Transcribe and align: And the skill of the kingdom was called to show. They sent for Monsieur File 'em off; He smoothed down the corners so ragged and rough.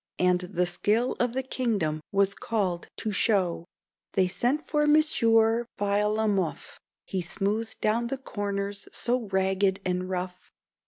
And 0.17 0.39
the 0.39 0.65
skill 0.65 1.15
of 1.19 1.33
the 1.33 1.43
kingdom 1.43 2.01
was 2.11 2.33
called 2.33 2.87
to 2.97 3.11
show. 3.11 3.65
They 4.13 4.27
sent 4.27 4.65
for 4.65 4.87
Monsieur 4.87 5.67
File 5.77 6.19
'em 6.19 6.39
off; 6.39 6.79
He 7.05 7.21
smoothed 7.21 7.79
down 7.81 8.07
the 8.07 8.17
corners 8.17 8.87
so 8.91 9.27
ragged 9.31 9.79
and 9.85 10.09
rough. 10.09 10.51